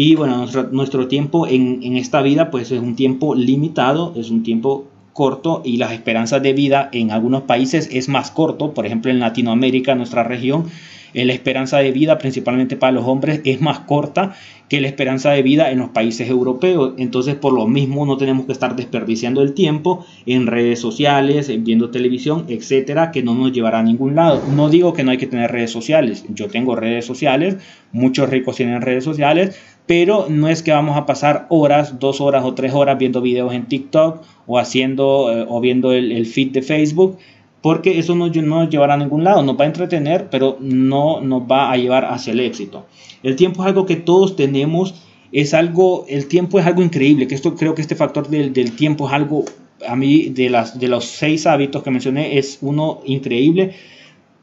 [0.00, 4.44] y bueno, nuestro, tiempo en, en, esta vida pues es un tiempo limitado, es un
[4.44, 9.10] tiempo corto y las esperanzas de vida en algunos países es más corto, por ejemplo
[9.10, 10.66] en Latinoamérica, nuestra región,
[11.14, 14.36] eh, la esperanza de vida principalmente para los hombres es más corta
[14.68, 16.92] que la esperanza de vida en los países europeos.
[16.98, 21.90] Entonces, por lo mismo, no tenemos que estar desperdiciando el tiempo en redes sociales, viendo
[21.90, 24.42] televisión, etcétera, que no nos llevará a ningún lado.
[24.54, 26.24] No digo que no hay que tener redes sociales.
[26.28, 27.56] Yo tengo redes sociales,
[27.92, 29.58] muchos ricos tienen redes sociales,
[29.88, 33.54] pero no es que vamos a pasar horas, dos horas o tres horas viendo videos
[33.54, 37.16] en TikTok o haciendo eh, o viendo el, feed de Facebook
[37.62, 41.42] porque eso no, nos llevará a ningún lado, nos va a entretener, pero no nos
[41.42, 42.84] va a llevar hacia el éxito.
[43.22, 44.94] El tiempo es algo que todos tenemos,
[45.32, 49.08] es algo, el tiempo es algo increíble, que esto creo que este factor del, tiempo
[49.08, 49.44] es algo,
[49.88, 53.74] a mí de, las, de los seis hábitos que mencioné, es uno increíble,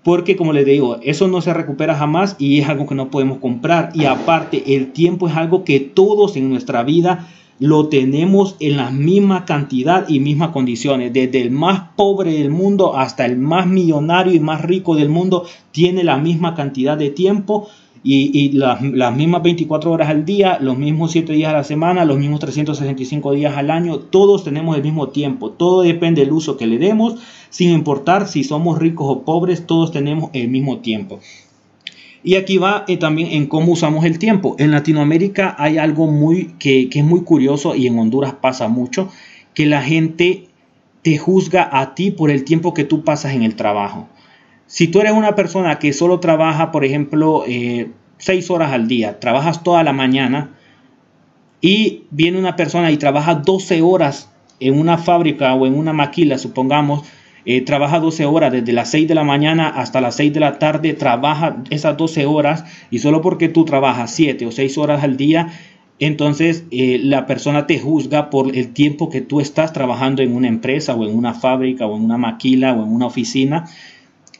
[0.06, 3.40] porque como les digo, eso no se recupera jamás y es algo que no podemos
[3.40, 3.90] comprar.
[3.96, 8.92] Y aparte, el tiempo es algo que todos en nuestra vida lo tenemos en la
[8.92, 11.12] misma cantidad y mismas condiciones.
[11.12, 15.48] Desde el más pobre del mundo hasta el más millonario y más rico del mundo
[15.72, 17.68] tiene la misma cantidad de tiempo
[18.08, 18.82] y, las,
[19.16, 23.32] mismas 24 horas al día, los mismos 7 días a la semana, los mismos 365
[23.32, 23.98] días al año.
[23.98, 25.50] Todos tenemos el mismo tiempo.
[25.50, 27.16] Todo depende del uso que le demos.
[27.50, 31.20] Sin importar si somos ricos o pobres, todos tenemos el mismo tiempo.
[32.24, 34.56] Y aquí va eh, también en cómo usamos el tiempo.
[34.60, 39.10] En Latinoamérica hay algo muy que, es muy curioso y en Honduras pasa mucho,
[39.56, 40.48] que la gente
[41.02, 44.10] te juzga a ti por el tiempo que tú pasas en el trabajo.
[44.68, 49.20] Si tú eres una persona que solo trabaja, por ejemplo, eh, seis horas al día,
[49.20, 50.52] trabajas toda la mañana
[51.62, 56.38] y viene una persona y trabaja 12 horas en una fábrica o en una maquila,
[56.38, 57.04] supongamos,
[57.46, 60.58] eh, trabaja 12 horas desde las 6 de la mañana hasta las 6 de la
[60.58, 65.16] tarde, trabaja esas 12 horas y solo porque tú trabajas 7 o 6 horas al
[65.16, 65.50] día,
[66.00, 70.48] entonces eh, la persona te juzga por el tiempo que tú estás trabajando en una
[70.48, 73.66] empresa o en una fábrica o en una maquila o en una oficina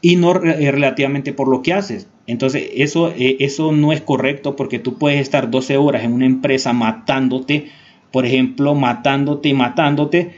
[0.06, 2.08] y no eh, relativamente por lo que haces.
[2.28, 6.74] Entonces eso, eso no es correcto porque tú puedes estar 12 horas en una empresa
[6.74, 7.70] matándote,
[8.12, 10.36] por ejemplo, matándote y matándote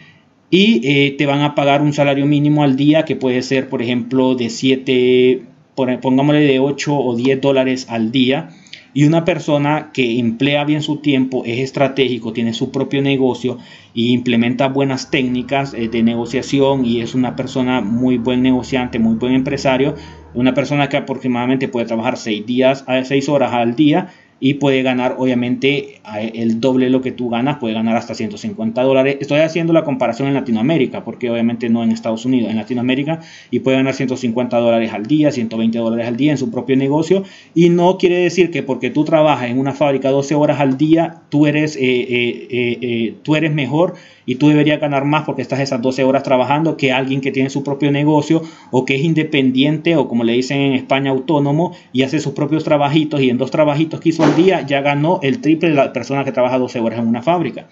[0.50, 3.82] y eh, te van a pagar un salario mínimo al día que puede ser, por
[3.82, 5.42] ejemplo, de 7,
[5.76, 8.52] pongámosle de 8 o 10 dólares al día.
[8.98, 13.60] Y una persona que emplea bien su tiempo, es estratégico, tiene su propio negocio
[13.94, 19.14] y implementa buenas técnicas eh, de negociación y es una persona muy buen negociante, muy
[19.14, 19.94] buen empresario,
[20.34, 24.84] una persona que aproximadamente puede trabajar 6 días a 6 horas al día y puede
[24.84, 26.00] ganar obviamente
[26.34, 29.18] el doble lo que tú ganas, puede ganar hasta 150 dólares.
[29.20, 33.60] Estoy haciendo la comparación en Latinoamérica, porque obviamente no en Estados Unidos, en Latinoamérica, y
[33.60, 37.24] puede ganar 150 dólares al día, 120 dólares al día en su propio negocio.
[37.56, 41.22] Y no quiere decir que porque tú trabajas en una fábrica 12 horas al día,
[41.30, 43.96] tú eres, eh, eh, eh, tú eres mejor
[44.28, 47.50] y tú deberías ganar más porque estás esas 12 horas trabajando que alguien que tiene
[47.50, 52.04] su propio negocio o que es independiente o como le dicen en España autónomo y
[52.04, 55.40] hace sus propios trabajitos y en dos trabajitos que hizo al día ya ganó el
[55.40, 57.68] triple de la persona que trabaja 12 horas en una fábrica.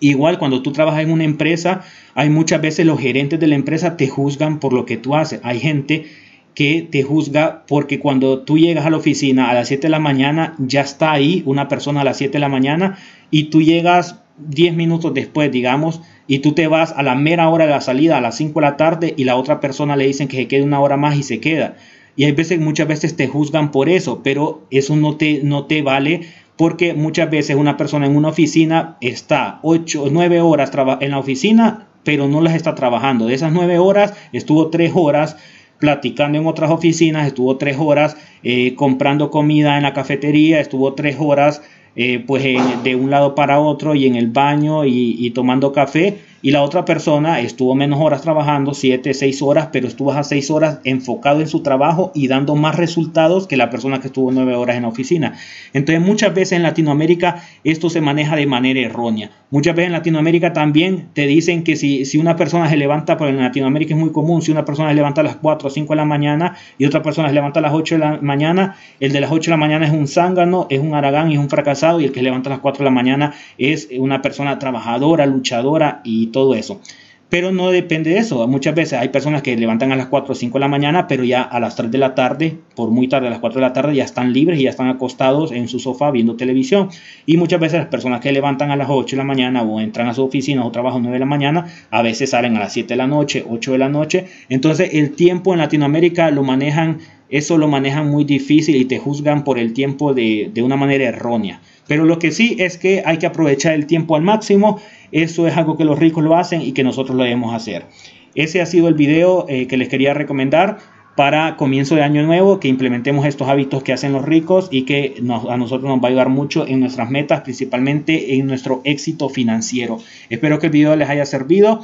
[0.00, 1.82] Igual cuando tú trabajas en una empresa,
[2.14, 5.40] hay muchas veces los gerentes de la empresa te juzgan por lo que tú haces.
[5.42, 6.06] Hay gente
[6.54, 9.98] que te juzga porque cuando tú llegas a la oficina a las 7 de la
[9.98, 12.98] mañana, ya está ahí una persona a las 7 de la mañana
[13.30, 17.66] y tú llegas 10 minutos después, digamos, y tú te vas a la mera hora
[17.66, 20.28] de la salida, a las 5 de la tarde, y la otra persona le dicen
[20.28, 21.76] que se quede una hora más y se queda.
[22.16, 25.82] Y hay veces, muchas veces te juzgan por eso, pero eso no te, no te
[25.82, 26.22] vale
[26.56, 30.70] porque muchas veces una persona en una oficina está 8 o 9 horas
[31.00, 33.26] en la oficina, pero no las está trabajando.
[33.26, 35.36] De esas 9 horas estuvo 3 horas
[35.78, 41.16] platicando en otras oficinas, estuvo 3 horas eh, comprando comida en la cafetería, estuvo 3
[41.20, 41.62] horas
[41.96, 42.44] eh, pues
[42.84, 46.84] de un lado para otro y en el baño y tomando café y la otra
[46.84, 51.48] persona estuvo menos horas trabajando, 7, 6 horas, pero estuvo a 6 horas enfocado en
[51.48, 54.88] su trabajo y dando más resultados que la persona que estuvo 9 horas en la
[54.88, 55.34] oficina.
[55.72, 59.32] Entonces muchas veces en Latinoamérica esto se maneja de manera errónea.
[59.50, 63.32] Muchas veces en Latinoamérica también te dicen que si, si una persona se levanta, porque
[63.32, 65.92] en Latinoamérica es muy común, si una persona se levanta a las 4 o 5
[65.94, 69.12] de la mañana y otra persona se levanta a las 8 de la mañana, el
[69.12, 71.50] de las 8 de la mañana es un zángano, es un aragán y es un
[71.50, 74.60] fracasado y el que se levanta a las 4 de la mañana es una persona
[74.60, 76.82] trabajadora, luchadora y todo eso.
[77.30, 78.46] Pero no depende de eso.
[78.46, 81.24] Muchas veces hay personas que levantan a las 4 o 5 de la mañana, pero
[81.24, 83.72] ya a las 3 de la tarde, por muy tarde a las 4 de la
[83.72, 86.90] tarde, ya están libres y ya están acostados en su sofá viendo televisión.
[87.24, 90.08] Y muchas veces las personas que levantan a las 8 de la mañana o entran
[90.08, 92.74] a su oficina o trabajan a 9 de la mañana, a veces salen a las
[92.74, 94.26] 7 de la noche, 8 de la noche.
[94.50, 96.98] Entonces el tiempo en Latinoamérica lo manejan,
[97.30, 101.04] eso lo manejan muy difícil y te juzgan por el tiempo de, de una manera
[101.06, 101.60] errónea.
[101.88, 104.80] Pero lo que sí es que hay que aprovechar el tiempo al máximo.
[105.12, 107.86] Eso es algo que los ricos lo hacen y que nosotros lo debemos hacer.
[108.34, 110.78] Ese ha sido el video eh, que les quería recomendar
[111.16, 115.14] para comienzo de año nuevo, que implementemos estos hábitos que hacen los ricos y que
[115.48, 119.98] a nosotros nos va a ayudar mucho en nuestras metas, principalmente en nuestro éxito financiero.
[120.28, 121.80] Espero que el video les haya servido.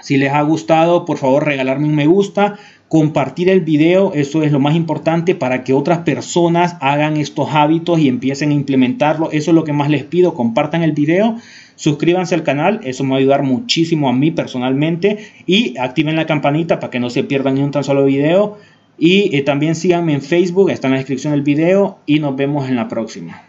[0.00, 4.50] Si les ha gustado, por favor regalarme un me gusta, compartir el video, eso es
[4.50, 9.30] lo más importante para que otras personas hagan estos hábitos y empiecen a implementarlo.
[9.30, 11.36] Eso es lo que más les pido, compartan el video,
[11.78, 16.26] suscríbanse al canal, eso me va a ayudar muchísimo a mí personalmente y activen la
[16.26, 18.58] campanita para que no se pierdan ni un tan solo video.
[18.98, 22.68] Y eh, también síganme en Facebook, está en la descripción del video y nos vemos
[22.68, 23.42] en la próxima.